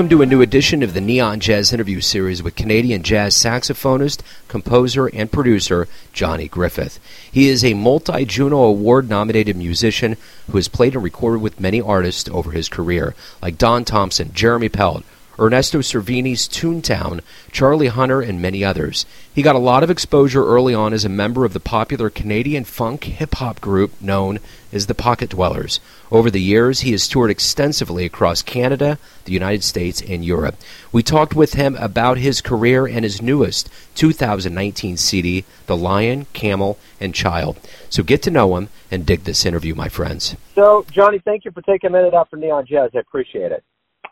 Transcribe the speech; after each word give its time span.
Welcome 0.00 0.16
to 0.16 0.22
a 0.22 0.26
new 0.26 0.40
edition 0.40 0.82
of 0.82 0.94
the 0.94 1.00
Neon 1.02 1.40
Jazz 1.40 1.74
interview 1.74 2.00
series 2.00 2.42
with 2.42 2.56
Canadian 2.56 3.02
jazz 3.02 3.34
saxophonist, 3.34 4.22
composer, 4.48 5.08
and 5.08 5.30
producer 5.30 5.88
Johnny 6.14 6.48
Griffith. 6.48 6.98
He 7.30 7.50
is 7.50 7.62
a 7.62 7.74
multi 7.74 8.24
Juno 8.24 8.62
Award 8.62 9.10
nominated 9.10 9.56
musician 9.56 10.16
who 10.46 10.56
has 10.56 10.68
played 10.68 10.94
and 10.94 11.04
recorded 11.04 11.42
with 11.42 11.60
many 11.60 11.82
artists 11.82 12.30
over 12.30 12.52
his 12.52 12.70
career, 12.70 13.14
like 13.42 13.58
Don 13.58 13.84
Thompson, 13.84 14.32
Jeremy 14.32 14.70
Pelt, 14.70 15.04
Ernesto 15.40 15.78
Cervini's 15.78 16.46
Toontown, 16.46 17.22
Charlie 17.50 17.86
Hunter, 17.86 18.20
and 18.20 18.42
many 18.42 18.62
others. 18.62 19.06
He 19.34 19.40
got 19.40 19.56
a 19.56 19.58
lot 19.58 19.82
of 19.82 19.88
exposure 19.88 20.44
early 20.44 20.74
on 20.74 20.92
as 20.92 21.06
a 21.06 21.08
member 21.08 21.46
of 21.46 21.54
the 21.54 21.60
popular 21.60 22.10
Canadian 22.10 22.64
funk 22.64 23.04
hip 23.04 23.36
hop 23.36 23.58
group 23.62 23.98
known 24.02 24.38
as 24.70 24.86
the 24.86 24.94
Pocket 24.94 25.30
Dwellers. 25.30 25.80
Over 26.12 26.30
the 26.30 26.42
years, 26.42 26.80
he 26.80 26.92
has 26.92 27.08
toured 27.08 27.30
extensively 27.30 28.04
across 28.04 28.42
Canada, 28.42 28.98
the 29.24 29.32
United 29.32 29.64
States, 29.64 30.02
and 30.02 30.22
Europe. 30.22 30.56
We 30.92 31.02
talked 31.02 31.34
with 31.34 31.54
him 31.54 31.74
about 31.76 32.18
his 32.18 32.42
career 32.42 32.86
and 32.86 33.02
his 33.02 33.22
newest 33.22 33.70
2019 33.94 34.98
CD, 34.98 35.44
The 35.64 35.76
Lion, 35.76 36.26
Camel, 36.34 36.78
and 37.00 37.14
Child. 37.14 37.58
So 37.88 38.02
get 38.02 38.22
to 38.24 38.30
know 38.30 38.56
him 38.56 38.68
and 38.90 39.06
dig 39.06 39.24
this 39.24 39.46
interview, 39.46 39.74
my 39.74 39.88
friends. 39.88 40.36
So, 40.54 40.84
Johnny, 40.92 41.18
thank 41.18 41.46
you 41.46 41.50
for 41.50 41.62
taking 41.62 41.88
a 41.88 41.92
minute 41.92 42.12
out 42.12 42.28
for 42.28 42.36
Neon 42.36 42.66
Jazz. 42.66 42.90
I 42.94 42.98
appreciate 42.98 43.52
it. 43.52 43.64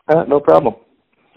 Uh, 0.07 0.23
no 0.23 0.39
problem. 0.39 0.73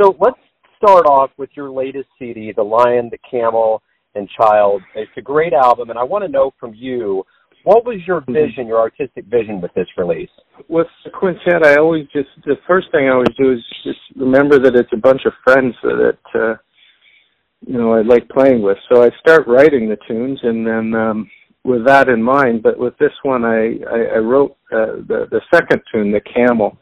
So 0.03 0.17
let's 0.21 0.39
start 0.77 1.07
off 1.07 1.31
with 1.39 1.51
your 1.55 1.71
latest 1.71 2.09
CD, 2.19 2.53
The 2.55 2.63
Lion, 2.63 3.09
the 3.11 3.19
Camel, 3.31 3.83
and 4.15 4.29
Child. 4.37 4.83
It's 4.97 5.11
a 5.17 5.21
great 5.21 5.53
album, 5.53 5.91
and 5.91 5.99
I 5.99 6.03
want 6.03 6.25
to 6.25 6.29
know 6.29 6.53
from 6.59 6.75
you 6.75 7.23
what 7.65 7.85
was 7.85 7.99
your 8.07 8.23
Mm-hmm. 8.23 8.33
vision, 8.33 8.67
your 8.67 8.81
artistic 8.81 9.25
vision 9.27 9.61
with 9.61 9.73
this 9.75 9.87
release? 9.97 10.31
With 10.69 10.89
the 11.05 11.11
quintet, 11.11 11.65
I 11.65 11.77
always 11.77 12.07
just 12.13 12.29
the 12.45 12.57
first 12.67 12.89
thing 12.91 13.07
I 13.07 13.13
always 13.13 13.35
do 13.39 13.53
is 13.53 13.61
just 13.85 14.01
remember 14.17 14.59
that 14.59 14.75
it's 14.75 14.93
a 14.93 14.97
bunch 14.97 15.23
of 15.25 15.33
friends 15.45 15.75
that 15.83 16.19
uh, 16.35 16.55
you 17.61 17.79
know 17.79 17.93
I 17.93 18.03
like 18.03 18.29
playing 18.29 18.63
with. 18.63 18.79
So 18.93 19.05
I 19.05 19.11
start 19.21 19.47
writing 19.47 19.89
the 19.89 19.99
tunes, 20.09 20.41
and 20.43 20.67
then 20.67 20.95
um, 20.95 21.31
with 21.63 21.87
that 21.87 22.09
in 22.09 22.21
mind. 22.21 22.65
But 22.65 22.77
with 22.79 22.99
this 22.99 23.13
one, 23.23 23.45
I 23.45 23.79
I, 23.89 24.17
I 24.17 24.19
wrote 24.19 24.57
uh, 24.73 24.97
the 25.07 25.29
the 25.31 25.41
second 25.55 25.81
tune, 25.93 26.11
the 26.11 26.21
Camel. 26.35 26.77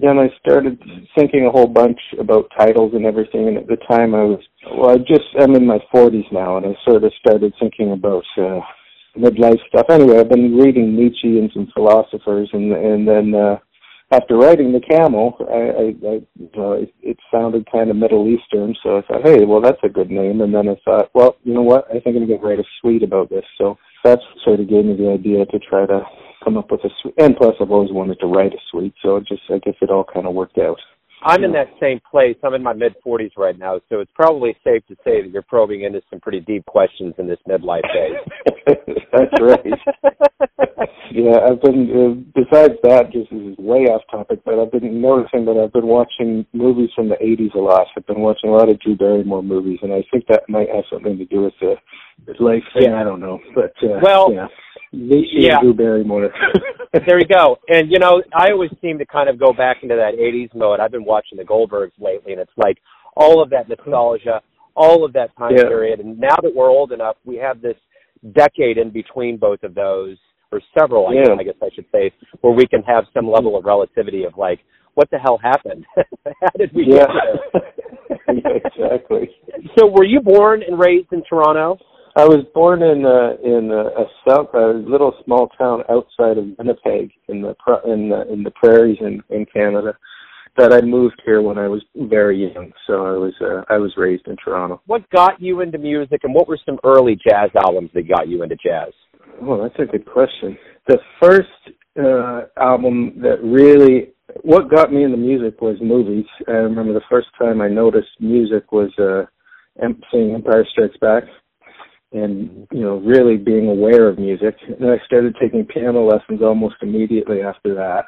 Then 0.00 0.18
I 0.18 0.28
started 0.40 0.82
thinking 1.16 1.46
a 1.46 1.50
whole 1.50 1.66
bunch 1.66 1.98
about 2.18 2.50
titles 2.58 2.92
and 2.94 3.06
everything. 3.06 3.48
And 3.48 3.58
at 3.58 3.66
the 3.66 3.76
time, 3.88 4.14
I 4.14 4.24
was 4.24 4.40
well, 4.70 4.90
I 4.90 4.98
just 4.98 5.24
I'm 5.38 5.54
in 5.54 5.66
my 5.66 5.78
40s 5.94 6.30
now, 6.32 6.56
and 6.56 6.66
I 6.66 6.74
sort 6.88 7.04
of 7.04 7.12
started 7.18 7.52
thinking 7.60 7.92
about. 7.92 8.24
Uh, 8.36 8.60
midlife 9.16 9.60
stuff. 9.68 9.86
Anyway, 9.90 10.18
I've 10.18 10.28
been 10.28 10.56
reading 10.56 10.96
Nietzsche 10.96 11.38
and 11.38 11.48
some 11.54 11.68
philosophers, 11.72 12.50
and 12.52 12.72
and 12.72 13.06
then 13.06 13.32
uh, 13.32 13.58
after 14.10 14.36
writing 14.36 14.72
the 14.72 14.80
Camel, 14.80 15.36
I, 15.40 15.54
I, 15.54 16.10
I 16.10 16.14
you 16.38 16.50
know, 16.54 16.72
it, 16.72 16.94
it 17.02 17.16
sounded 17.32 17.70
kind 17.70 17.90
of 17.90 17.96
Middle 17.96 18.28
Eastern, 18.28 18.74
so 18.82 18.98
I 18.98 19.02
thought, 19.02 19.26
hey, 19.26 19.44
well, 19.44 19.60
that's 19.60 19.82
a 19.82 19.88
good 19.88 20.10
name. 20.10 20.40
And 20.40 20.54
then 20.54 20.68
I 20.68 20.76
thought, 20.84 21.10
well, 21.14 21.36
you 21.42 21.54
know 21.54 21.62
what? 21.62 21.86
I 21.88 22.00
think 22.00 22.16
I'm 22.16 22.26
going 22.26 22.40
to 22.40 22.46
write 22.46 22.58
a 22.58 22.64
suite 22.80 23.02
about 23.02 23.30
this. 23.30 23.44
So 23.58 23.78
that's 24.04 24.22
sort 24.44 24.60
of 24.60 24.68
gave 24.68 24.84
me 24.84 24.96
the 24.96 25.10
idea 25.10 25.46
to 25.46 25.58
try 25.58 25.86
to 25.86 26.02
come 26.44 26.58
up 26.58 26.70
with 26.70 26.84
a 26.84 26.90
suite. 27.00 27.14
And 27.18 27.36
plus, 27.36 27.54
I've 27.60 27.70
always 27.70 27.92
wanted 27.92 28.20
to 28.20 28.26
write 28.26 28.52
a 28.52 28.58
suite, 28.70 28.94
so 29.02 29.16
it 29.16 29.26
just 29.26 29.42
I 29.50 29.58
guess 29.58 29.74
it 29.80 29.90
all 29.90 30.04
kind 30.04 30.26
of 30.26 30.34
worked 30.34 30.58
out. 30.58 30.78
I'm 31.24 31.42
in 31.42 31.52
that 31.52 31.68
same 31.80 32.00
place. 32.10 32.36
I'm 32.44 32.52
in 32.52 32.62
my 32.62 32.74
mid 32.74 32.94
40s 33.04 33.30
right 33.38 33.58
now, 33.58 33.80
so 33.88 34.00
it's 34.00 34.10
probably 34.14 34.54
safe 34.62 34.86
to 34.88 34.94
say 35.04 35.22
that 35.22 35.30
you're 35.32 35.42
probing 35.42 35.82
into 35.82 36.02
some 36.10 36.20
pretty 36.20 36.40
deep 36.40 36.66
questions 36.66 37.14
in 37.18 37.26
this 37.26 37.38
midlife 37.48 37.82
phase. 37.82 38.66
That's 39.12 39.40
right. 39.40 39.64
yeah, 41.10 41.38
I've 41.48 41.62
been. 41.62 41.88
Uh, 41.88 42.40
besides 42.42 42.74
that, 42.82 43.10
just 43.10 43.30
this 43.30 43.40
is 43.40 43.56
way 43.58 43.86
off 43.86 44.02
topic, 44.10 44.40
but 44.44 44.58
I've 44.58 44.72
been 44.72 45.00
noticing 45.00 45.46
that 45.46 45.56
I've 45.56 45.72
been 45.72 45.86
watching 45.86 46.44
movies 46.52 46.90
from 46.94 47.08
the 47.08 47.16
'80s 47.16 47.54
a 47.54 47.58
lot. 47.58 47.86
I've 47.96 48.06
been 48.06 48.20
watching 48.20 48.50
a 48.50 48.52
lot 48.52 48.68
of 48.68 48.78
Drew 48.80 48.96
Barrymore 48.96 49.42
movies, 49.42 49.78
and 49.82 49.92
I 49.92 50.04
think 50.12 50.26
that 50.28 50.48
might 50.48 50.68
have 50.68 50.84
something 50.92 51.16
to 51.16 51.24
do 51.24 51.42
with 51.42 51.54
the 51.60 51.76
midlife 52.26 52.64
thing. 52.74 52.90
Yeah. 52.90 53.00
I 53.00 53.04
don't 53.04 53.20
know, 53.20 53.38
but 53.54 53.72
uh, 53.82 54.00
Well, 54.02 54.32
yeah, 54.32 54.48
Nietzsche 54.94 55.36
yeah. 55.38 55.58
and 55.58 55.62
Drew 55.62 55.74
Barrymore. 55.74 56.30
there 56.92 57.18
you 57.18 57.26
go. 57.26 57.58
And 57.68 57.90
you 57.90 57.98
know, 57.98 58.22
I 58.34 58.50
always 58.50 58.70
seem 58.80 58.98
to 58.98 59.06
kind 59.06 59.28
of 59.28 59.38
go 59.38 59.52
back 59.52 59.78
into 59.82 59.96
that 59.96 60.14
'80s 60.18 60.54
mode. 60.54 60.80
I've 60.80 60.92
been 60.92 61.04
watching 61.04 61.38
the 61.38 61.44
Goldbergs 61.44 61.92
lately, 61.98 62.32
and 62.32 62.40
it's 62.40 62.52
like 62.56 62.78
all 63.16 63.42
of 63.42 63.50
that 63.50 63.68
nostalgia, 63.68 64.40
all 64.76 65.04
of 65.04 65.12
that 65.14 65.36
time 65.36 65.56
Yeah. 65.56 65.64
period. 65.64 66.00
And 66.00 66.18
now 66.18 66.36
that 66.42 66.54
we're 66.54 66.70
old 66.70 66.92
enough, 66.92 67.16
we 67.24 67.36
have 67.36 67.60
this 67.60 67.76
decade 68.34 68.78
in 68.78 68.90
between 68.90 69.36
both 69.36 69.62
of 69.62 69.74
those, 69.74 70.16
or 70.50 70.60
several, 70.78 71.06
I, 71.08 71.14
guess, 71.14 71.28
I 71.38 71.42
guess 71.42 71.54
I 71.62 71.68
should 71.74 71.86
say, 71.92 72.10
where 72.40 72.52
we 72.54 72.66
can 72.66 72.82
have 72.84 73.04
some 73.12 73.30
level 73.30 73.56
of 73.56 73.64
relativity 73.64 74.24
of 74.24 74.36
like, 74.38 74.60
what 74.94 75.10
the 75.10 75.18
hell 75.18 75.38
happened? 75.42 75.84
How 75.96 76.48
did 76.56 76.72
we 76.72 76.86
yeah. 76.88 77.06
get 77.06 77.08
here? 77.52 77.62
yeah, 78.28 78.58
exactly. 78.64 79.30
So, 79.78 79.86
were 79.86 80.04
you 80.04 80.20
born 80.20 80.62
and 80.62 80.78
raised 80.78 81.12
in 81.12 81.22
Toronto? 81.28 81.78
I 82.16 82.24
was 82.24 82.44
born 82.54 82.82
in 82.82 83.04
uh, 83.04 83.34
in 83.42 83.70
a, 83.72 84.02
a 84.02 84.06
south 84.28 84.54
a 84.54 84.72
little 84.88 85.14
small 85.24 85.48
town 85.58 85.82
outside 85.90 86.38
of 86.38 86.46
Winnipeg 86.58 87.10
in 87.28 87.42
the 87.42 87.54
in 87.86 88.08
the, 88.08 88.32
in 88.32 88.44
the 88.44 88.52
prairies 88.52 88.98
in 89.00 89.22
in 89.30 89.46
Canada. 89.46 89.96
That 90.56 90.72
I 90.72 90.82
moved 90.82 91.20
here 91.24 91.42
when 91.42 91.58
I 91.58 91.66
was 91.66 91.82
very 91.96 92.52
young, 92.54 92.70
so 92.86 93.06
I 93.06 93.18
was 93.18 93.34
uh, 93.40 93.64
I 93.68 93.78
was 93.78 93.92
raised 93.96 94.28
in 94.28 94.36
Toronto. 94.36 94.80
What 94.86 95.08
got 95.10 95.42
you 95.42 95.62
into 95.62 95.78
music, 95.78 96.20
and 96.22 96.32
what 96.32 96.46
were 96.46 96.58
some 96.64 96.78
early 96.84 97.18
jazz 97.28 97.50
albums 97.56 97.90
that 97.94 98.08
got 98.08 98.28
you 98.28 98.44
into 98.44 98.54
jazz? 98.64 98.92
Well, 99.42 99.60
that's 99.60 99.74
a 99.80 99.90
good 99.90 100.06
question. 100.06 100.56
The 100.86 100.98
first 101.20 101.48
uh, 101.98 102.42
album 102.62 103.14
that 103.16 103.42
really 103.42 104.14
what 104.42 104.70
got 104.70 104.92
me 104.92 105.02
into 105.02 105.16
music 105.16 105.60
was 105.60 105.76
movies. 105.80 106.26
I 106.46 106.52
remember 106.52 106.92
the 106.92 107.00
first 107.10 107.28
time 107.36 107.60
I 107.60 107.68
noticed 107.68 108.08
music 108.20 108.70
was 108.70 108.92
uh, 108.98 109.24
seeing 110.12 110.34
Empire 110.34 110.64
Strikes 110.70 110.96
Back, 110.98 111.24
and 112.14 112.66
you 112.72 112.80
know 112.80 112.96
really 112.98 113.36
being 113.36 113.68
aware 113.68 114.08
of 114.08 114.18
music. 114.18 114.56
And 114.66 114.76
then 114.80 114.90
I 114.90 115.04
started 115.04 115.36
taking 115.40 115.66
piano 115.66 116.06
lessons 116.06 116.40
almost 116.42 116.76
immediately 116.80 117.42
after 117.42 117.74
that. 117.74 118.04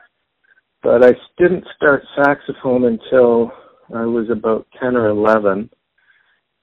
But 0.82 1.04
I 1.04 1.12
didn't 1.36 1.64
start 1.76 2.02
saxophone 2.16 2.84
until 2.84 3.52
I 3.94 4.06
was 4.06 4.28
about 4.30 4.66
ten 4.80 4.96
or 4.96 5.08
eleven 5.08 5.68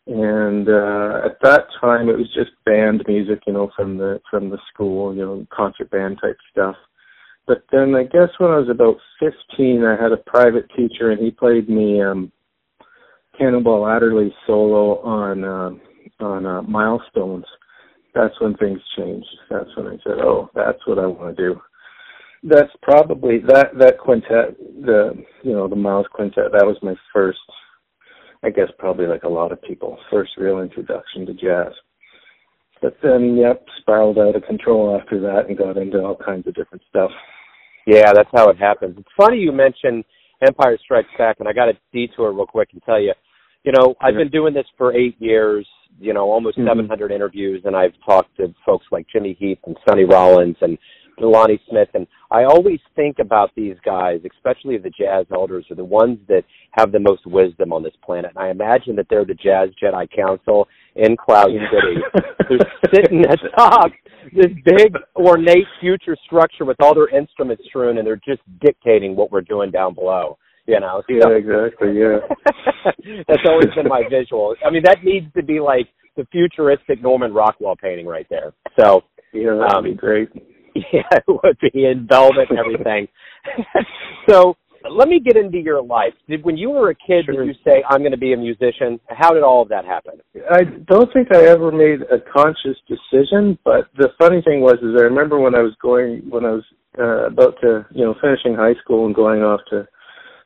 and 0.06 0.68
uh 0.68 1.22
at 1.26 1.40
that 1.42 1.68
time 1.80 2.09
it 2.09 2.18
was 2.18 2.28
just 2.34 2.52
band 2.66 3.02
music 3.08 3.40
you 3.48 3.54
know 3.54 3.72
from 3.75 3.98
the 3.98 4.20
from 4.30 4.50
the 4.50 4.58
school 4.74 5.16
you 5.16 5.22
know 5.22 5.48
concert 5.50 5.90
band 5.92 6.18
type 6.22 6.38
stuff 6.52 6.75
but 7.48 7.64
then 7.72 7.96
i 7.96 8.04
guess 8.04 8.28
when 8.38 8.52
i 8.52 8.58
was 8.58 8.68
about 8.70 8.98
fifteen 9.18 9.86
i 9.86 10.02
had 10.02 10.12
a 10.12 10.18
private 10.18 10.70
teacher 10.75 11.12
and 11.12 11.22
he 11.22 11.31
played 11.31 11.70
me 11.70 12.02
um 12.02 12.30
cannonball 13.38 13.88
adderley 13.88 14.34
solo 14.46 15.00
on 15.00 15.44
uh 15.46 15.70
on 16.23 16.45
uh 16.45 16.61
milestones 16.63 17.45
that's 18.16 18.39
when 18.41 18.56
things 18.57 18.79
changed 18.97 19.28
that's 19.50 19.69
when 19.78 19.88
i 19.88 19.97
said 20.03 20.19
oh 20.22 20.50
that's 20.56 20.79
what 20.88 21.00
i 21.00 21.06
want 21.06 21.35
to 21.35 21.53
do 21.53 21.59
that's 22.44 22.72
probably 22.81 23.39
that 23.39 23.78
that 23.78 23.97
quintet 24.00 24.57
the 24.81 25.12
you 25.44 25.53
know 25.53 25.67
the 25.67 25.75
miles 25.75 26.06
quintet 26.13 26.51
that 26.51 26.66
was 26.66 26.78
my 26.81 26.95
first 27.13 27.39
I 28.44 28.50
guess 28.50 28.67
probably 28.78 29.07
like 29.07 29.23
a 29.23 29.29
lot 29.29 29.51
of 29.53 29.62
people, 29.62 29.97
first 30.12 30.31
real 30.38 30.59
introduction 30.59 31.25
to 31.25 31.33
jazz. 31.33 31.72
But 32.81 32.97
then, 33.01 33.38
yep, 33.38 33.66
spiraled 33.79 34.17
out 34.17 34.35
of 34.35 34.44
control 34.44 35.00
after 35.00 35.22
that 35.22 35.47
and 35.47 35.57
got 35.57 35.78
into 35.78 36.03
all 36.03 36.17
kinds 36.17 36.45
of 36.47 36.53
different 36.53 36.83
stuff. 36.89 37.12
Yeah, 37.88 38.12
that's 38.13 38.29
how 38.33 38.50
it 38.50 38.57
happens. 38.57 38.97
It's 38.97 39.07
funny 39.17 39.38
you 39.38 39.53
mentioned 39.53 40.03
Empire 40.45 40.77
Strikes 40.83 41.07
Back, 41.18 41.38
and 41.39 41.48
I 41.48 41.53
got 41.53 41.65
to 41.65 41.77
detour 41.94 42.33
real 42.33 42.45
quick 42.45 42.69
and 42.74 42.83
tell 42.83 43.00
you, 43.00 43.13
you 43.63 43.71
know, 43.71 43.95
I've 44.01 44.15
been 44.15 44.30
doing 44.30 44.53
this 44.53 44.65
for 44.77 44.94
eight 44.94 45.15
years, 45.19 45.65
you 46.00 46.13
know, 46.13 46.30
almost 46.31 46.57
Mhm. 46.57 46.68
700 46.68 47.12
interviews, 47.12 47.62
and 47.66 47.75
I've 47.75 47.94
talked 48.06 48.36
to 48.38 48.54
folks 48.66 48.86
like 48.92 49.07
Jimmy 49.07 49.34
Heath 49.34 49.60
and 49.66 49.78
Sonny 49.88 50.04
Rollins 50.06 50.57
and 50.62 50.78
Lonnie 51.19 51.60
Smith, 51.69 51.90
and 51.94 52.07
I 52.31 52.45
always 52.45 52.80
think 52.95 53.19
about 53.19 53.51
these 53.56 53.78
guys, 53.86 54.19
especially 54.25 54.78
the 54.78 54.90
jazz 54.90 55.28
elders, 55.31 55.66
are 55.69 55.75
the 55.75 55.84
ones 55.86 56.18
that 56.28 56.44
have 56.72 56.92
the 56.92 57.00
most 57.00 57.25
wisdom 57.28 57.72
on 57.72 57.84
this 57.84 57.95
planet. 58.04 58.31
And 58.36 58.44
I 58.44 58.50
imagine 58.50 58.95
that 58.95 59.07
they're 59.10 59.24
the 59.24 59.36
Jazz 59.36 59.69
Jedi 59.81 60.10
Council 60.10 60.68
in 60.95 61.16
Cloud 61.16 61.51
City. 61.72 62.01
They're 62.50 62.92
sitting 62.94 63.24
atop 63.30 63.92
this 64.34 64.51
big 64.66 64.96
ornate 65.16 65.68
future 65.80 66.18
structure 66.25 66.66
with 66.66 66.81
all 66.81 66.96
their 66.96 67.10
instruments 67.10 67.63
strewn 67.66 68.00
and 68.00 68.07
they're 68.07 68.16
just 68.28 68.42
dictating 68.62 69.16
what 69.16 69.31
we're 69.31 69.42
doing 69.42 69.69
down 69.69 69.94
below 69.94 70.38
you 70.65 70.80
know 70.80 71.01
yeah, 71.10 71.30
exactly, 71.30 71.98
yeah. 72.00 72.19
that's 73.27 73.42
always 73.48 73.68
been 73.75 73.88
my 73.88 74.04
visual. 74.10 74.56
I 74.65 74.69
mean 74.69 74.83
that 74.83 75.04
needs 75.04 75.27
to 75.36 75.44
be 75.44 75.60
like 75.60 75.88
the 76.15 76.25
futuristic 76.31 77.01
norman 77.01 77.33
rockwell 77.33 77.75
painting 77.75 78.06
right 78.06 78.27
there. 78.30 78.54
So 78.80 79.04
Yeah, 79.33 79.56
that'd 79.56 79.75
Um, 79.75 79.83
be 79.83 79.94
great. 79.94 80.30
yeah 80.75 81.01
it 81.12 81.24
would 81.27 81.57
be 81.60 81.86
in 81.86 82.07
velvet 82.07 82.50
and 82.50 82.60
everything. 82.60 83.07
So 84.30 84.56
let 84.89 85.07
me 85.10 85.19
get 85.19 85.36
into 85.38 85.57
your 85.60 85.81
life. 85.83 86.13
Did 86.30 86.44
when 86.45 86.56
you 86.57 86.69
were 86.69 86.89
a 86.92 86.95
kid 86.95 87.25
Sure. 87.25 87.45
did 87.45 87.48
you 87.48 87.54
say 87.65 87.83
i'm 87.89 88.00
going 88.00 88.12
to 88.12 88.18
be 88.18 88.33
a 88.33 88.38
musician 88.38 89.00
how 89.10 89.31
did 89.33 89.44
all 89.44 89.62
of 89.62 89.69
that 89.69 89.86
happen? 89.86 90.13
I 90.50 90.63
don't 90.63 91.12
think 91.13 91.27
I 91.33 91.44
ever 91.45 91.71
made 91.71 92.01
a 92.04 92.19
conscious 92.19 92.77
decision, 92.88 93.57
but 93.65 93.89
the 93.98 94.10
funny 94.18 94.42
thing 94.42 94.62
was 94.62 94.75
is 94.81 94.95
I 95.00 95.04
remember 95.04 95.39
when 95.39 95.56
I 95.56 95.60
was 95.62 95.74
going 95.81 96.21
when 96.30 96.45
I 96.45 96.51
was 96.51 96.63
uh, 96.98 97.27
about 97.27 97.56
to 97.62 97.86
you 97.92 98.06
know 98.06 98.15
finishing 98.21 98.56
high 98.56 98.75
school 98.83 99.06
and 99.06 99.13
going 99.15 99.42
off 99.42 99.60
to 99.71 99.80
to 99.81 99.88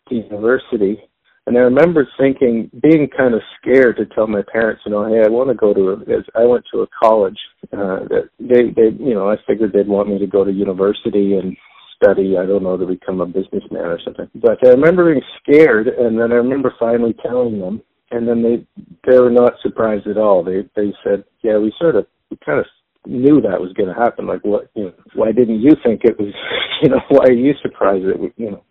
university, 0.10 0.98
And 1.46 1.58
I 1.58 1.62
remember 1.62 2.08
thinking, 2.20 2.70
being 2.82 3.08
kind 3.16 3.34
of 3.34 3.42
scared 3.60 3.98
to 3.98 4.06
tell 4.06 4.28
my 4.28 4.42
parents, 4.52 4.82
you 4.86 4.92
know, 4.92 5.08
hey, 5.08 5.24
I 5.26 5.30
want 5.30 5.50
to 5.50 5.56
go 5.56 5.74
to. 5.74 5.92
A, 5.92 6.40
I 6.42 6.46
went 6.46 6.66
to 6.74 6.82
a 6.82 6.88
college 7.02 7.38
uh, 7.72 8.04
that 8.10 8.30
they, 8.40 8.72
they, 8.76 8.96
you 9.00 9.14
know, 9.14 9.30
I 9.30 9.36
figured 9.48 9.72
they'd 9.72 9.88
want 9.88 10.10
me 10.10 10.20
to 10.20 10.28
go 10.28 10.44
to 10.44 10.52
university 10.52 11.36
and 11.38 11.56
study. 11.96 12.36
I 12.38 12.46
don't 12.46 12.64
know 12.64 12.78
to 12.78 12.86
become 12.86 13.22
a 13.22 13.26
businessman 13.26 13.86
or 13.86 14.00
something. 14.04 14.30
But 14.36 14.66
I 14.66 14.72
remember 14.72 15.12
being 15.12 15.24
scared, 15.42 15.88
and 15.88 16.20
then 16.20 16.32
I 16.32 16.36
remember 16.36 16.74
finally 16.80 17.16
telling 17.24 17.60
them, 17.60 17.82
and 18.12 18.28
then 18.28 18.44
they 18.44 18.66
they 19.10 19.20
were 19.20 19.32
not 19.32 19.54
surprised 19.62 20.08
at 20.08 20.18
all. 20.18 20.44
They 20.44 20.64
they 20.76 20.94
said, 21.04 21.24
yeah, 21.44 21.58
we 21.58 21.74
sort 21.80 21.96
of 21.96 22.08
we 22.30 22.38
kind 22.46 22.60
of 22.60 22.66
knew 23.08 23.42
that 23.42 23.62
was 23.62 23.74
going 23.74 23.90
to 23.90 23.96
happen. 23.96 24.28
Like, 24.28 24.44
what, 24.44 24.70
you 24.76 24.86
know, 24.86 24.94
why 25.16 25.32
didn't 25.32 25.62
you 25.62 25.72
think 25.84 26.02
it 26.04 26.20
was, 26.20 26.34
you 26.84 26.90
know, 26.90 27.00
why 27.10 27.26
are 27.26 27.32
you 27.32 27.54
surprised 27.62 28.06
that 28.06 28.20
we, 28.20 28.32
you 28.38 28.52
know, 28.52 28.64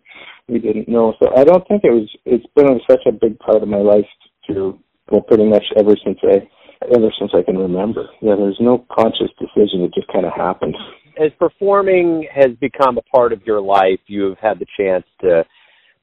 we 0.47 0.59
didn't 0.59 0.87
know? 0.87 1.13
So 1.19 1.29
I 1.35 1.43
don't 1.43 1.67
think 1.67 1.83
it 1.83 1.91
was. 1.91 2.09
It's 2.25 2.45
been 2.55 2.79
such 2.89 3.01
a 3.07 3.11
big 3.11 3.37
part 3.39 3.61
of 3.61 3.67
my 3.67 3.77
life 3.77 4.05
through, 4.45 4.79
well, 5.11 5.21
pretty 5.21 5.45
much 5.45 5.63
ever 5.77 5.95
since 6.03 6.17
I, 6.23 6.47
ever 6.95 7.11
since 7.19 7.31
I 7.33 7.43
can 7.43 7.57
remember. 7.57 8.05
Yeah, 8.21 8.35
there's 8.37 8.57
no 8.59 8.85
conscious 8.91 9.31
decision. 9.39 9.81
It 9.83 9.93
just 9.93 10.11
kind 10.11 10.25
of 10.25 10.33
happened. 10.33 10.75
As 11.19 11.31
performing 11.39 12.27
has 12.33 12.55
become 12.61 12.97
a 12.97 13.01
part 13.01 13.33
of 13.33 13.41
your 13.45 13.61
life, 13.61 13.99
you've 14.07 14.37
had 14.39 14.59
the 14.59 14.67
chance 14.79 15.03
to 15.21 15.43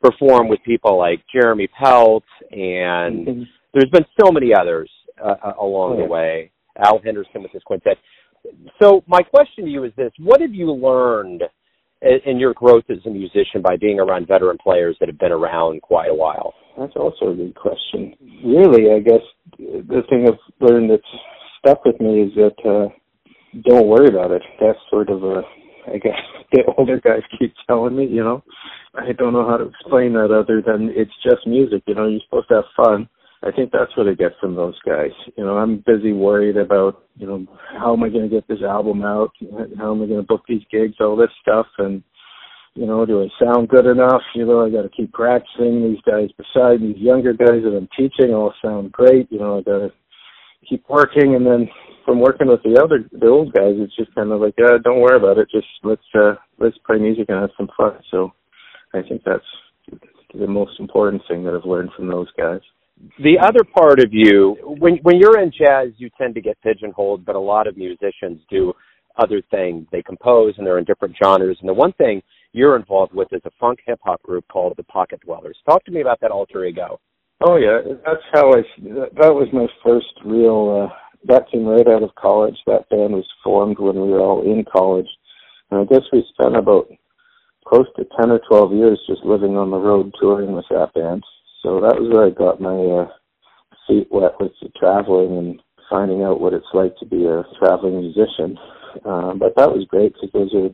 perform 0.02 0.49
with 0.49 0.58
people 0.64 0.99
like 0.99 1.20
Jeremy 1.32 1.69
Pelt, 1.69 2.25
and 2.50 3.26
mm-hmm. 3.26 3.43
there's 3.73 3.91
been 3.91 4.05
so 4.20 4.31
many 4.31 4.52
others 4.55 4.91
uh, 5.25 5.35
uh 5.43 5.52
along 5.61 5.93
oh, 5.93 5.99
yeah. 5.99 6.02
the 6.05 6.11
way. 6.11 6.50
Al 6.85 7.00
Henderson 7.02 7.43
with 7.43 7.52
his 7.52 7.62
quintet. 7.62 7.96
So 8.82 9.05
my 9.06 9.23
question 9.23 9.64
to 9.64 9.70
you 9.70 9.85
is 9.85 9.93
this: 9.96 10.12
What 10.19 10.41
have 10.41 10.52
you 10.52 10.73
learned 10.73 11.43
in 12.27 12.39
your 12.39 12.55
growth 12.55 12.85
as 12.91 12.99
a 13.06 13.11
musician 13.11 13.62
by 13.62 13.77
being 13.77 13.99
around 13.99 14.29
veteran 14.29 14.59
players 14.62 14.97
that 15.01 15.09
have 15.09 15.19
been 15.19 15.33
around 15.33 15.83
quite 15.83 16.11
a 16.11 16.15
while? 16.15 16.55
That's 16.79 16.97
also 16.97 17.31
a 17.31 17.35
good 17.35 17.55
question. 17.55 18.15
Really, 18.45 18.93
I 18.93 19.01
guess 19.01 19.23
the 19.59 20.03
thing 20.09 20.27
I've 20.29 20.39
learned 20.61 20.91
that's 20.91 21.03
stuck 21.59 21.85
with 21.85 22.01
me 22.01 22.23
is 22.23 22.33
that 22.35 22.56
uh, 22.65 22.89
don't 23.69 23.87
worry 23.87 24.09
about 24.09 24.33
it. 24.33 24.43
That's 24.61 24.79
sort 24.91 25.09
of 25.09 25.23
a, 25.23 25.43
I 25.87 25.99
guess 25.99 26.19
the 26.53 26.65
older 26.77 27.01
guys 27.01 27.23
keep 27.39 27.55
telling 27.67 27.97
me. 27.97 28.06
You 28.06 28.25
know, 28.25 28.45
I 28.95 29.12
don't 29.12 29.33
know 29.33 29.49
how 29.49 29.56
to 29.56 29.65
explain 29.65 30.12
that 30.15 30.31
other 30.33 30.62
than 30.62 30.91
it's 30.95 31.15
just 31.23 31.47
music. 31.47 31.83
You 31.87 31.95
know, 31.95 32.09
you're 32.09 32.21
supposed 32.25 32.49
to 32.49 32.56
have 32.56 32.65
fun 32.77 33.09
I 33.44 33.52
think 33.52 33.73
that's 33.73 33.94
what 33.94 34.08
I 34.08 34.14
get 34.14 34.32
from 34.41 34.55
those 34.55 34.79
guys. 34.87 35.11
You 35.37 35.44
know, 35.44 35.58
I'm 35.58 35.85
busy 35.87 36.12
worried 36.14 36.56
about, 36.56 37.05
you 37.17 37.26
know, 37.26 37.46
how 37.79 37.93
am 37.93 38.02
I 38.02 38.08
going 38.08 38.29
to 38.29 38.35
get 38.35 38.49
this 38.49 38.62
album 38.62 39.02
out? 39.02 39.32
How 39.76 39.93
am 39.93 40.02
I 40.02 40.06
going 40.06 40.20
to 40.20 40.23
book 40.23 40.44
these 40.49 40.62
gigs? 40.70 40.94
All 40.99 41.14
this 41.14 41.29
stuff. 41.43 41.67
And, 41.76 42.02
you 42.73 42.87
know, 42.87 43.05
do 43.05 43.23
I 43.23 43.44
sound 43.44 43.69
good 43.69 43.85
enough? 43.85 44.23
You 44.35 44.46
know, 44.46 44.64
I 44.64 44.70
got 44.70 44.82
to 44.82 44.88
keep 44.88 45.12
practicing. 45.12 45.82
These 45.82 46.00
guys 46.06 46.31
beside 46.38 46.81
these 46.81 46.96
younger 46.96 47.35
guys 47.35 47.61
that 47.64 47.76
I'm 47.76 47.88
teaching 47.94 48.32
all 48.32 48.55
sound 48.64 48.93
great. 48.93 49.31
You 49.31 49.41
know, 49.41 49.58
I 49.58 49.62
got 49.62 49.79
to 49.79 49.93
keep 50.67 50.88
working. 50.88 51.35
And 51.35 51.44
then 51.46 51.69
from 52.06 52.20
working 52.20 52.49
with 52.49 52.62
the 52.62 52.81
other, 52.82 53.05
the 53.12 53.29
old 53.29 53.52
guys, 53.52 53.75
it's 53.76 53.94
just 53.94 54.14
kind 54.14 54.32
of 54.32 54.41
like, 54.41 54.55
yeah, 54.56 54.79
don't 54.82 55.00
worry 55.00 55.19
about 55.19 55.37
it. 55.37 55.49
Just 55.52 55.69
let's, 55.82 56.00
uh, 56.14 56.37
let's 56.58 56.79
play 56.87 56.96
music 56.96 57.26
and 57.29 57.43
have 57.43 57.50
some 57.58 57.69
fun. 57.76 57.99
So 58.11 58.32
I 58.94 59.02
think 59.02 59.20
that's 59.26 59.44
the 60.32 60.46
most 60.46 60.81
important 60.81 61.20
thing 61.29 61.44
that 61.44 61.52
I've 61.55 61.69
learned 61.69 61.91
from 61.94 62.08
those 62.08 62.31
guys 62.38 62.61
the 63.23 63.38
other 63.41 63.64
part 63.64 64.00
of 64.00 64.12
you, 64.12 64.56
when 64.79 64.96
when 65.02 65.17
you're 65.17 65.41
in 65.41 65.50
jazz, 65.50 65.88
you 65.96 66.11
tend 66.17 66.35
to 66.37 66.41
get 66.41 66.61
pigeonholed, 66.62 67.25
but 67.25 67.35
a 67.35 67.41
lot 67.41 67.67
of 67.67 67.76
musicians 67.76 68.41
do 68.49 68.73
other 69.17 69.43
things. 69.50 69.87
They 69.93 70.02
compose 70.02 70.55
and 70.56 70.67
they're 70.67 70.79
in 70.79 70.85
different 70.85 71.17
genres. 71.23 71.58
And 71.61 71.69
the 71.69 71.75
one 71.75 71.93
thing 71.94 72.23
you're 72.52 72.76
involved 72.76 73.14
with 73.14 73.29
is 73.32 73.43
a 73.44 73.50
funk 73.61 73.81
hip 73.87 74.00
hop 74.05 74.23
group 74.23 74.44
called 74.49 74.75
the 74.76 74.85
Pocket 74.85 75.20
Dwellers. 75.20 75.58
Talk 75.69 75.85
to 75.85 75.93
me 75.93 76.00
about 76.00 76.20
that 76.20 76.31
alter 76.31 76.64
ego. 76.64 77.00
Oh 77.41 77.56
yeah, 77.56 77.81
that's 78.06 78.23
how 78.32 78.52
I. 78.52 78.62
That 79.20 79.35
was 79.35 79.49
my 79.52 79.67
first 79.85 80.12
real. 80.25 80.88
Uh, 80.88 80.94
that 81.26 81.50
came 81.50 81.64
right 81.64 81.87
out 81.88 82.02
of 82.02 82.14
college. 82.14 82.56
That 82.67 82.88
band 82.91 83.12
was 83.12 83.26
formed 83.43 83.79
when 83.79 83.96
we 83.96 84.08
were 84.08 84.20
all 84.20 84.43
in 84.43 84.64
college, 84.64 85.08
and 85.70 85.81
I 85.81 85.85
guess 85.85 86.02
we 86.12 86.25
spent 86.38 86.56
about 86.56 86.87
close 87.67 87.87
to 87.96 88.05
ten 88.19 88.31
or 88.31 88.41
twelve 88.49 88.73
years 88.73 89.00
just 89.08 89.25
living 89.25 89.56
on 89.56 89.70
the 89.70 89.79
road 89.79 90.12
touring 90.20 90.52
with 90.52 90.67
that 90.70 90.94
band. 90.94 91.25
So 91.64 91.81
that 91.81 91.99
was 91.99 92.12
where 92.12 92.26
I 92.26 92.31
got 92.31 92.61
my 92.61 92.76
uh, 92.76 93.08
feet 93.88 94.06
wet 94.11 94.32
with 94.38 94.52
the 94.61 94.69
traveling 94.78 95.38
and 95.38 95.62
finding 95.88 96.22
out 96.22 96.38
what 96.38 96.52
it's 96.52 96.66
like 96.75 96.94
to 96.99 97.06
be 97.06 97.25
a 97.25 97.43
traveling 97.58 98.00
musician. 98.00 98.58
Um, 99.06 99.38
but 99.38 99.56
that 99.56 99.72
was 99.72 99.87
great 99.88 100.12
because 100.12 100.31
those 100.34 100.55
are, 100.55 100.69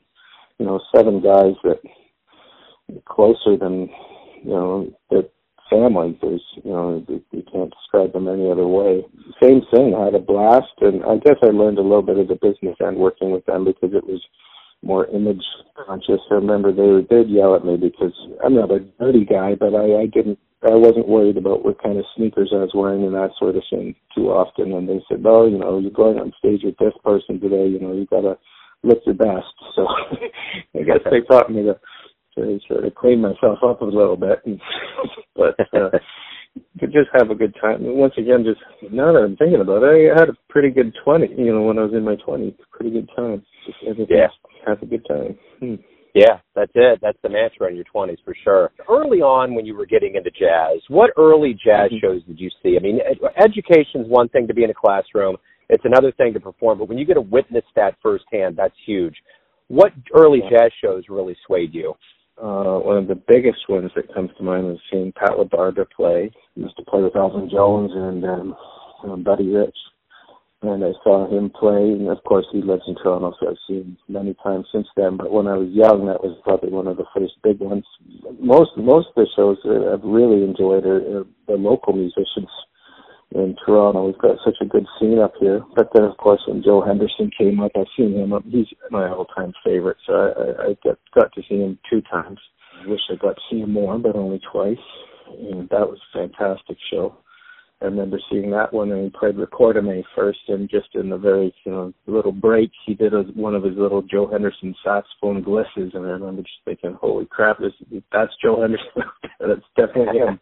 you 0.58 0.66
know, 0.66 0.80
seven 0.94 1.22
guys 1.22 1.54
that 1.62 1.80
closer 3.06 3.56
than, 3.56 3.88
you 4.42 4.50
know, 4.50 4.92
that 5.10 5.30
family. 5.70 6.18
There's, 6.20 6.42
you 6.64 6.72
know, 6.72 7.04
you 7.08 7.44
can't 7.52 7.72
describe 7.72 8.12
them 8.12 8.26
any 8.26 8.50
other 8.50 8.66
way. 8.66 9.04
Same 9.40 9.62
thing. 9.72 9.94
I 9.94 10.06
had 10.06 10.14
a 10.16 10.18
blast, 10.18 10.74
and 10.80 11.04
I 11.04 11.16
guess 11.18 11.36
I 11.42 11.54
learned 11.54 11.78
a 11.78 11.82
little 11.82 12.02
bit 12.02 12.18
of 12.18 12.26
the 12.26 12.34
business 12.34 12.76
end 12.84 12.96
working 12.96 13.30
with 13.30 13.46
them 13.46 13.64
because 13.64 13.94
it 13.94 14.04
was 14.04 14.20
more 14.82 15.06
image 15.06 15.44
conscious. 15.86 16.20
I 16.30 16.34
remember 16.34 16.72
they 16.72 17.06
did 17.06 17.30
yell 17.30 17.54
at 17.54 17.64
me 17.64 17.76
because 17.76 18.12
I'm 18.44 18.56
not 18.56 18.72
a 18.72 18.80
dirty 18.98 19.24
guy, 19.24 19.54
but 19.54 19.74
I, 19.74 20.02
I 20.02 20.06
didn't 20.06 20.38
I 20.62 20.74
wasn't 20.74 21.08
worried 21.08 21.38
about 21.38 21.64
what 21.64 21.82
kind 21.82 21.98
of 21.98 22.04
sneakers 22.16 22.50
I 22.52 22.58
was 22.58 22.72
wearing 22.74 23.04
and 23.04 23.14
that 23.14 23.30
sort 23.38 23.56
of 23.56 23.62
thing 23.70 23.94
too 24.14 24.28
often. 24.28 24.72
And 24.72 24.88
they 24.88 25.00
said, 25.08 25.24
"Oh, 25.24 25.46
you 25.46 25.58
know, 25.58 25.78
you're 25.78 25.90
going 25.90 26.18
on 26.18 26.32
stage 26.38 26.60
with 26.64 26.76
this 26.78 26.92
person 27.02 27.40
today. 27.40 27.66
You 27.66 27.80
know, 27.80 27.92
you 27.94 28.06
got 28.06 28.22
to 28.22 28.36
look 28.82 29.00
your 29.06 29.14
best." 29.14 29.48
So 29.76 29.86
I 29.86 30.82
guess 30.82 30.98
they 31.10 31.20
taught 31.20 31.50
me 31.50 31.62
to 31.62 31.78
to 32.36 32.58
sort 32.68 32.84
of 32.84 32.94
clean 32.94 33.20
myself 33.20 33.58
up 33.64 33.80
a 33.80 33.84
little 33.84 34.16
bit, 34.16 34.40
and, 34.44 34.60
but 35.36 35.54
uh, 35.72 35.90
to 36.80 36.86
just 36.86 37.08
have 37.14 37.30
a 37.30 37.34
good 37.34 37.54
time. 37.60 37.84
And 37.84 37.96
once 37.96 38.14
again, 38.18 38.44
just 38.44 38.60
now 38.92 39.12
that 39.12 39.22
I'm 39.22 39.36
thinking 39.36 39.60
about 39.60 39.82
it, 39.82 40.12
I 40.12 40.18
had 40.18 40.28
a 40.28 40.36
pretty 40.48 40.70
good 40.70 40.92
twenty. 41.04 41.28
You 41.36 41.54
know, 41.54 41.62
when 41.62 41.78
I 41.78 41.82
was 41.82 41.94
in 41.94 42.04
my 42.04 42.16
twenties, 42.16 42.54
pretty 42.70 42.90
good 42.90 43.08
time. 43.16 43.42
Just 43.66 44.10
yeah, 44.10 44.28
have 44.66 44.82
a 44.82 44.86
good 44.86 45.06
time. 45.08 45.38
Hmm. 45.60 45.74
Yeah, 46.14 46.38
that's 46.54 46.72
it. 46.74 46.98
That's 47.00 47.18
the 47.22 47.28
mantra 47.28 47.68
in 47.68 47.76
your 47.76 47.84
20s 47.94 48.18
for 48.24 48.34
sure. 48.42 48.72
Early 48.88 49.18
on, 49.18 49.54
when 49.54 49.64
you 49.64 49.76
were 49.76 49.86
getting 49.86 50.16
into 50.16 50.30
jazz, 50.30 50.80
what 50.88 51.10
early 51.16 51.52
jazz 51.52 51.90
mm-hmm. 51.90 51.98
shows 52.00 52.22
did 52.24 52.40
you 52.40 52.50
see? 52.62 52.76
I 52.76 52.82
mean, 52.82 52.98
education's 53.36 54.08
one 54.08 54.28
thing 54.28 54.48
to 54.48 54.54
be 54.54 54.64
in 54.64 54.70
a 54.70 54.74
classroom, 54.74 55.36
it's 55.68 55.84
another 55.84 56.10
thing 56.12 56.34
to 56.34 56.40
perform, 56.40 56.78
but 56.78 56.88
when 56.88 56.98
you 56.98 57.06
get 57.06 57.14
to 57.14 57.20
witness 57.20 57.64
that 57.76 57.94
firsthand, 58.02 58.56
that's 58.56 58.74
huge. 58.84 59.14
What 59.68 59.92
early 60.12 60.40
jazz 60.50 60.72
shows 60.82 61.04
really 61.08 61.36
swayed 61.46 61.72
you? 61.72 61.94
Uh, 62.42 62.80
one 62.80 62.96
of 62.96 63.06
the 63.06 63.22
biggest 63.28 63.68
ones 63.68 63.90
that 63.94 64.12
comes 64.12 64.30
to 64.36 64.42
mind 64.42 64.64
was 64.64 64.78
seeing 64.90 65.12
Pat 65.12 65.32
LaBarbera 65.38 65.86
play. 65.94 66.32
He 66.54 66.62
used 66.62 66.76
to 66.76 66.84
play 66.84 67.02
with 67.02 67.14
Elvin 67.14 67.48
Jones 67.50 67.92
and 67.94 68.24
um, 68.24 68.56
um, 69.04 69.22
Buddy 69.22 69.46
Rich 69.46 69.76
and 70.62 70.84
I 70.84 70.92
saw 71.02 71.26
him 71.30 71.50
play. 71.50 71.92
And 71.92 72.08
of 72.08 72.22
course, 72.24 72.46
he 72.52 72.60
lives 72.62 72.82
in 72.86 72.94
Toronto, 72.96 73.32
so 73.40 73.48
I've 73.48 73.56
seen 73.66 73.96
many 74.08 74.34
times 74.42 74.66
since 74.72 74.86
then. 74.96 75.16
But 75.16 75.32
when 75.32 75.46
I 75.46 75.56
was 75.56 75.68
young, 75.70 76.06
that 76.06 76.22
was 76.22 76.38
probably 76.44 76.70
one 76.70 76.86
of 76.86 76.96
the 76.96 77.06
first 77.16 77.34
big 77.42 77.60
ones. 77.60 77.84
Most 78.38 78.70
most 78.76 79.08
of 79.08 79.14
the 79.16 79.26
shows 79.36 79.58
that 79.64 79.90
I've 79.92 80.04
really 80.04 80.44
enjoyed 80.44 80.84
are, 80.84 81.20
are 81.20 81.24
the 81.46 81.54
local 81.54 81.94
musicians 81.94 82.50
in 83.32 83.56
Toronto. 83.64 84.06
We've 84.06 84.18
got 84.18 84.36
such 84.44 84.56
a 84.60 84.66
good 84.66 84.86
scene 84.98 85.18
up 85.18 85.32
here. 85.40 85.64
But 85.76 85.88
then, 85.94 86.04
of 86.04 86.16
course, 86.18 86.42
when 86.46 86.62
Joe 86.62 86.82
Henderson 86.84 87.30
came 87.36 87.60
up, 87.60 87.72
I've 87.76 87.86
seen 87.96 88.14
him. 88.14 88.32
He's 88.50 88.66
my 88.90 89.08
all-time 89.08 89.52
favorite. 89.64 89.98
So 90.06 90.12
I, 90.12 90.28
I, 90.28 90.66
I 90.68 90.76
got 90.84 90.98
got 91.14 91.32
to 91.34 91.42
see 91.48 91.58
him 91.60 91.78
two 91.88 92.02
times. 92.02 92.38
I 92.82 92.88
wish 92.88 93.00
I 93.10 93.16
got 93.16 93.36
to 93.36 93.42
see 93.50 93.60
him 93.60 93.72
more, 93.72 93.98
but 93.98 94.16
only 94.16 94.40
twice. 94.52 94.76
And 95.28 95.68
that 95.70 95.88
was 95.88 95.98
a 96.14 96.18
fantastic 96.18 96.76
show. 96.90 97.16
I 97.82 97.86
remember 97.86 98.20
seeing 98.30 98.50
that 98.50 98.74
one, 98.74 98.92
and 98.92 99.04
he 99.04 99.10
played 99.10 99.36
Recorda 99.36 99.82
Me 99.82 100.04
first, 100.14 100.40
and 100.48 100.68
just 100.68 100.88
in 100.94 101.08
the 101.08 101.16
very 101.16 101.54
you 101.64 101.72
know 101.72 101.94
little 102.06 102.32
break, 102.32 102.70
he 102.84 102.94
did 102.94 103.14
a, 103.14 103.22
one 103.34 103.54
of 103.54 103.64
his 103.64 103.76
little 103.76 104.02
Joe 104.02 104.28
Henderson 104.30 104.74
saxophone 104.84 105.42
glisses, 105.42 105.94
and 105.94 106.04
I 106.04 106.10
remember 106.10 106.42
just 106.42 106.60
thinking, 106.66 106.98
"Holy 107.00 107.24
crap, 107.24 107.58
this 107.58 107.72
that's 108.12 108.32
Joe 108.42 108.60
Henderson. 108.60 109.10
that's 109.40 109.66
definitely 109.76 110.18
him." 110.18 110.40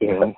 You 0.00 0.20
know, 0.20 0.34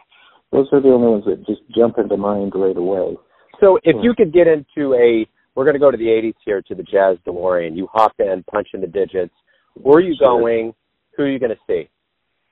those 0.53 0.69
are 0.73 0.81
the 0.81 0.89
only 0.89 1.09
ones 1.09 1.25
that 1.27 1.47
just 1.47 1.63
jump 1.75 1.97
into 1.99 2.17
mind 2.17 2.53
right 2.55 2.77
away. 2.77 3.17
So, 3.59 3.79
if 3.83 3.97
hmm. 3.97 4.03
you 4.03 4.15
could 4.15 4.33
get 4.33 4.47
into 4.47 4.95
a, 4.95 5.27
we're 5.55 5.65
going 5.65 5.75
to 5.75 5.81
go 5.81 5.91
to 5.91 5.97
the 5.97 6.05
'80s 6.05 6.35
here 6.45 6.63
to 6.63 6.75
the 6.75 6.83
Jazz 6.83 7.17
DeLorean. 7.27 7.77
You 7.77 7.89
hop 7.93 8.13
in, 8.19 8.45
punch 8.51 8.69
in 8.75 8.83
the 8.83 8.87
digits. 8.87 9.35
Where 9.75 9.99
are 9.99 10.01
you 10.01 10.15
sure. 10.19 10.39
going? 10.39 10.75
Who 11.17 11.25
are 11.25 11.29
you 11.29 11.39
going 11.39 11.51
to 11.51 11.59
see? 11.67 11.89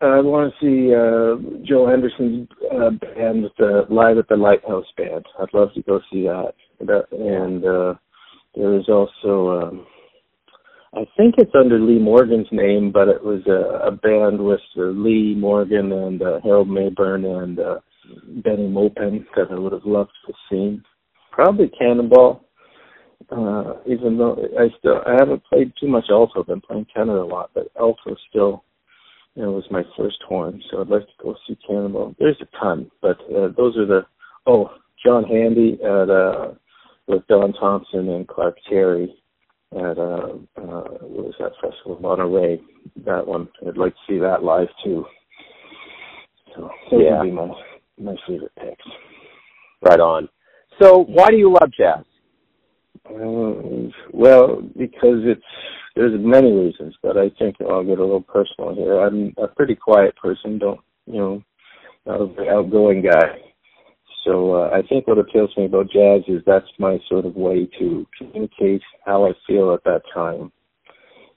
I 0.00 0.20
want 0.20 0.54
to 0.54 0.60
see 0.60 0.94
uh, 0.94 1.64
Joe 1.66 1.88
Henderson's 1.88 2.48
uh, 2.72 2.90
band 2.90 3.46
uh, 3.58 3.92
live 3.92 4.18
at 4.18 4.28
the 4.28 4.36
Lighthouse 4.36 4.86
Band. 4.96 5.26
I'd 5.40 5.52
love 5.52 5.74
to 5.74 5.82
go 5.82 5.98
see 6.12 6.28
that. 6.28 6.52
And 7.10 7.64
uh, 7.64 7.94
there 8.54 8.78
is 8.78 8.88
also, 8.88 9.60
um, 9.60 9.86
I 10.94 11.04
think 11.16 11.34
it's 11.38 11.50
under 11.52 11.80
Lee 11.80 11.98
Morgan's 11.98 12.46
name, 12.52 12.92
but 12.92 13.08
it 13.08 13.24
was 13.24 13.42
a, 13.48 13.88
a 13.88 13.90
band 13.90 14.40
with 14.40 14.60
uh, 14.76 14.82
Lee 14.82 15.34
Morgan 15.36 15.90
and 15.90 16.22
uh, 16.22 16.38
Harold 16.44 16.68
Mabern 16.68 17.24
and 17.42 17.58
uh, 17.58 17.80
Benny 18.44 18.68
Maupin 18.68 19.26
that 19.34 19.48
I 19.50 19.58
would 19.58 19.72
have 19.72 19.84
loved 19.84 20.12
to 20.28 20.32
see. 20.48 20.80
Probably 21.32 21.72
Cannonball. 21.76 22.44
Uh, 23.30 23.74
even 23.84 24.16
though 24.16 24.36
I 24.58 24.68
still 24.78 25.02
I 25.04 25.16
haven't 25.18 25.42
played 25.44 25.72
too 25.78 25.88
much 25.88 26.04
alto, 26.08 26.40
I've 26.40 26.46
been 26.46 26.60
playing 26.60 26.86
tenor 26.94 27.18
a 27.18 27.26
lot, 27.26 27.50
but 27.52 27.66
alto 27.78 28.16
still 28.30 28.64
it 29.38 29.46
was 29.46 29.64
my 29.70 29.82
first 29.96 30.18
horn, 30.26 30.62
so 30.70 30.80
I'd 30.80 30.88
like 30.88 31.06
to 31.06 31.22
go 31.22 31.36
see 31.46 31.56
Cannonball. 31.66 32.16
There's 32.18 32.40
a 32.40 32.58
ton, 32.58 32.90
but 33.00 33.18
uh, 33.34 33.48
those 33.56 33.76
are 33.76 33.86
the 33.86 34.06
oh 34.46 34.70
John 35.04 35.24
Handy 35.24 35.78
at 35.82 36.10
uh, 36.10 36.54
with 37.06 37.26
Don 37.28 37.52
Thompson 37.52 38.08
and 38.08 38.26
Clark 38.26 38.56
Terry 38.68 39.14
at 39.72 39.98
uh, 39.98 40.34
uh, 40.56 40.88
what 41.02 41.26
was 41.26 41.34
that 41.38 41.52
festival 41.62 41.98
Monterey? 42.00 42.60
That 43.04 43.26
one, 43.26 43.48
I'd 43.66 43.76
like 43.76 43.94
to 43.94 44.00
see 44.08 44.18
that 44.18 44.42
live 44.42 44.68
too. 44.84 45.04
So 46.56 46.70
those 46.90 47.02
yeah. 47.04 47.18
would 47.18 47.26
be 47.26 47.32
my 47.32 47.48
my 47.98 48.16
favorite 48.26 48.52
picks. 48.58 48.84
Right 49.82 50.00
on. 50.00 50.28
So 50.82 51.04
why 51.04 51.30
do 51.30 51.36
you 51.36 51.52
love 51.52 51.70
jazz? 51.78 52.04
Uh, 53.10 53.90
well, 54.12 54.60
because 54.76 55.20
it's 55.24 55.42
there's 55.96 56.12
many 56.20 56.52
reasons, 56.52 56.94
but 57.02 57.16
I 57.16 57.30
think 57.38 57.56
I'll 57.60 57.82
get 57.84 57.98
a 57.98 58.04
little 58.04 58.20
personal 58.22 58.74
here. 58.74 59.00
I'm 59.00 59.34
a 59.38 59.48
pretty 59.48 59.74
quiet 59.74 60.14
person, 60.16 60.58
don't 60.58 60.80
you 61.08 61.18
know, 61.18 61.42
not 62.06 62.20
a 62.20 62.26
very 62.26 62.48
outgoing 62.50 63.02
guy. 63.02 63.40
So 64.24 64.54
uh, 64.54 64.70
I 64.72 64.82
think 64.86 65.06
what 65.06 65.18
appeals 65.18 65.54
to 65.54 65.60
me 65.60 65.66
about 65.66 65.90
jazz 65.90 66.22
is 66.28 66.42
that's 66.46 66.66
my 66.78 66.98
sort 67.08 67.24
of 67.24 67.34
way 67.34 67.68
to 67.78 68.06
communicate 68.16 68.82
how 69.04 69.26
I 69.26 69.32
feel 69.46 69.72
at 69.72 69.84
that 69.84 70.02
time, 70.12 70.52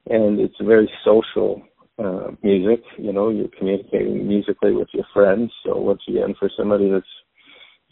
and 0.10 0.40
it's 0.40 0.56
very 0.62 0.92
social 1.06 1.62
uh, 1.98 2.32
music. 2.44 2.84
You 2.98 3.14
know, 3.14 3.30
you're 3.30 3.48
communicating 3.58 4.28
musically 4.28 4.74
with 4.74 4.90
your 4.94 5.06
friends. 5.14 5.52
So 5.66 5.78
once 5.78 6.02
again, 6.08 6.36
for 6.38 6.50
somebody 6.58 6.90
that's 6.90 7.06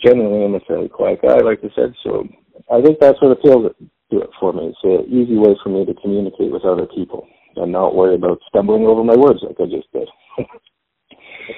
generally 0.04 0.46
I'm 0.46 0.56
a 0.56 0.60
fairly 0.62 0.90
quiet 0.90 1.22
guy, 1.22 1.38
like 1.40 1.60
I 1.64 1.70
said, 1.76 1.94
so 2.04 2.28
I 2.72 2.82
think 2.82 3.00
that's 3.00 3.22
what 3.22 3.32
appeals 3.32 3.72
to 4.12 4.20
it 4.20 4.30
for 4.40 4.54
me. 4.54 4.74
It's 4.74 4.84
an 4.84 5.06
easy 5.12 5.38
way 5.38 5.56
for 5.64 5.70
me 5.70 5.86
to 5.86 5.94
communicate 6.02 6.52
with 6.52 6.66
other 6.66 6.88
people 6.88 7.28
and 7.56 7.72
not 7.72 7.96
worry 7.96 8.16
about 8.16 8.40
stumbling 8.48 8.86
over 8.86 9.04
my 9.04 9.16
words 9.16 9.40
like 9.44 9.58
I 9.60 9.66
just 9.66 9.92
did. 9.92 10.08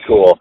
cool. 0.08 0.40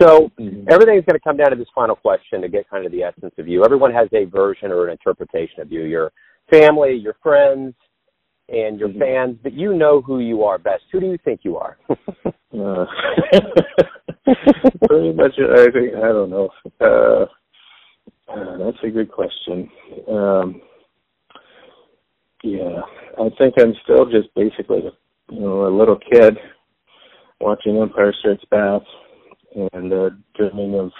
So 0.00 0.30
mm-hmm. 0.38 0.68
everything's 0.70 1.04
going 1.04 1.18
to 1.18 1.24
come 1.24 1.36
down 1.36 1.50
to 1.50 1.56
this 1.56 1.68
final 1.74 1.96
question 1.96 2.42
to 2.42 2.48
get 2.48 2.68
kind 2.68 2.86
of 2.86 2.92
the 2.92 3.02
essence 3.02 3.34
of 3.38 3.48
you. 3.48 3.64
Everyone 3.64 3.92
has 3.92 4.08
a 4.12 4.24
version 4.24 4.70
or 4.70 4.86
an 4.86 4.92
interpretation 4.92 5.60
of 5.60 5.72
you. 5.72 5.82
Your 5.84 6.12
family, 6.50 6.94
your 6.94 7.16
friends, 7.22 7.74
and 8.48 8.78
your 8.78 8.88
mm-hmm. 8.88 9.00
fans, 9.00 9.36
but 9.42 9.52
you 9.52 9.74
know 9.74 10.00
who 10.00 10.20
you 10.20 10.42
are 10.44 10.58
best. 10.58 10.82
Who 10.92 11.00
do 11.00 11.06
you 11.06 11.18
think 11.24 11.40
you 11.44 11.56
are? 11.56 11.78
uh, 11.88 12.86
pretty 14.86 15.12
much, 15.12 15.32
I 15.38 15.64
think 15.70 15.94
I 15.96 16.08
don't 16.08 16.30
know. 16.30 16.50
Uh, 16.80 17.26
uh, 18.30 18.56
that's 18.58 18.82
a 18.84 18.90
good 18.90 19.10
question. 19.10 19.70
Um, 20.08 20.62
yeah, 22.42 22.80
I 23.18 23.28
think 23.38 23.54
I'm 23.58 23.74
still 23.84 24.06
just 24.06 24.34
basically, 24.34 24.82
you 25.30 25.40
know, 25.40 25.66
a 25.66 25.76
little 25.76 25.98
kid 25.98 26.36
watching 27.40 27.78
Empire 27.78 28.14
Strikes 28.18 28.44
Back 28.50 28.82
and 29.72 29.92
uh, 29.92 30.10
dreaming 30.36 30.78
of 30.78 30.90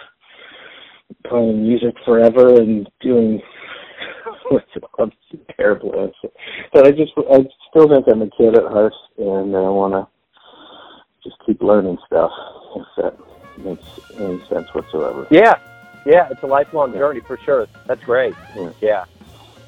playing 1.27 1.63
music 1.67 1.95
forever 2.05 2.61
and 2.61 2.89
doing 3.01 3.41
what's 4.51 4.67
terrible. 5.57 6.13
But 6.73 6.87
I 6.87 6.91
just 6.91 7.13
I 7.17 7.39
still 7.71 7.89
think 7.89 8.07
I'm 8.11 8.23
a 8.23 8.31
kid 8.37 8.57
at 8.57 8.65
heart 8.65 8.95
and 9.19 9.55
I 9.57 9.61
want 9.61 9.95
to 9.95 10.09
just 11.23 11.37
keep 11.47 11.63
learning 11.63 11.99
stuff 12.07 12.31
if 12.77 12.87
that 12.97 13.17
makes 13.59 13.85
any 14.19 14.41
sense 14.49 14.67
whatsoever. 14.73 15.27
Yeah, 15.31 15.55
yeah, 16.07 16.29
it's 16.31 16.43
a 16.43 16.47
lifelong 16.47 16.93
journey 16.93 17.21
for 17.21 17.37
sure. 17.39 17.67
That's 17.87 18.03
great. 18.05 18.35
Yeah. 18.57 18.73
yeah. 18.81 19.05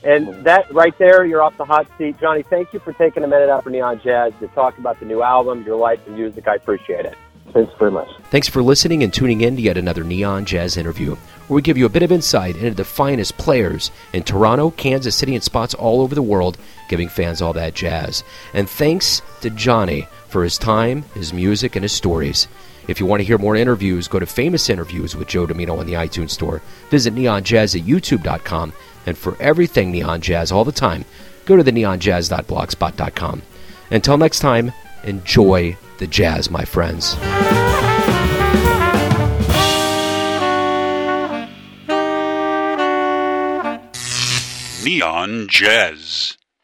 And 0.05 0.45
that 0.45 0.73
right 0.73 0.97
there, 0.99 1.25
you're 1.25 1.43
off 1.43 1.57
the 1.57 1.65
hot 1.65 1.87
seat. 1.97 2.19
Johnny, 2.21 2.43
thank 2.43 2.73
you 2.73 2.81
for 2.81 2.93
taking 2.93 3.23
a 3.23 3.29
minute 3.29 3.49
out 3.49 3.62
for 3.62 3.71
Neon 3.71 4.01
Jazz 4.01 4.33
to 4.41 4.49
talk 4.49 4.77
about 4.79 4.99
the 4.99 5.07
new 5.07 5.23
album, 5.23 5.62
your 5.62 5.77
life 5.77 6.01
and 6.07 6.17
music. 6.17 6.49
I 6.49 6.57
appreciate 6.57 7.07
it. 7.07 7.17
Thanks 7.53 7.73
very 7.79 7.91
much. 7.91 8.09
Thanks 8.31 8.49
for 8.49 8.62
listening 8.62 9.03
and 9.03 9.12
tuning 9.12 9.43
in 9.43 9.57
to 9.57 9.62
yet 9.62 9.77
another 9.77 10.03
Neon 10.03 10.45
Jazz 10.45 10.77
interview, 10.77 11.15
where 11.47 11.57
we 11.57 11.62
give 11.62 11.77
you 11.77 11.87
a 11.87 11.91
bit 11.91 12.03
of 12.03 12.11
insight 12.11 12.57
into 12.57 12.75
the 12.75 12.85
finest 12.85 13.37
players 13.37 13.91
in 14.12 14.23
Toronto, 14.23 14.71
Kansas 14.71 15.15
City, 15.15 15.35
and 15.35 15.45
spots 15.45 15.75
all 15.75 16.01
over 16.01 16.15
the 16.15 16.23
world, 16.23 16.57
giving 16.89 17.09
fans 17.09 17.43
all 17.43 17.53
that 17.53 17.75
jazz. 17.75 18.25
And 18.55 18.69
thanks 18.69 19.21
to 19.43 19.51
Johnny 19.51 20.09
for 20.29 20.43
his 20.43 20.57
time, 20.57 21.03
his 21.15 21.33
music, 21.33 21.77
and 21.77 21.83
his 21.83 21.93
stories. 21.93 22.49
If 22.89 22.99
you 23.01 23.07
want 23.07 23.21
to 23.21 23.25
hear 23.25 23.39
more 23.39 23.57
interviews, 23.57 24.09
go 24.09 24.19
to 24.19 24.27
Famous 24.27 24.69
Interviews 24.69 25.15
with 25.15 25.29
Joe 25.29 25.47
Dimino 25.47 25.79
on 25.79 25.87
the 25.87 25.95
iTunes 25.95 26.31
Store. 26.31 26.62
Visit 26.91 27.15
neonjazz 27.15 27.79
at 27.79 27.87
youtube.com. 27.87 28.73
And 29.07 29.19
for 29.19 29.37
everything 29.41 29.91
Neon 29.91 30.21
Jazz 30.21 30.53
all 30.53 30.65
the 30.65 30.73
time, 30.73 31.05
go 31.45 31.57
to 31.57 31.62
the 31.62 31.73
neonjazz.blogspot.com. 31.73 33.43
Until 33.91 34.17
next 34.17 34.41
time, 34.41 34.73
enjoy 35.05 35.77
the 35.99 36.07
jazz, 36.07 36.51
my 36.51 36.65
friends. 36.65 37.17
Neon 44.85 45.47
Jazz. 45.49 46.37